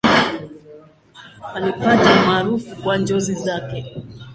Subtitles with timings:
[1.55, 3.95] Alipata umaarufu kwa njozi zake.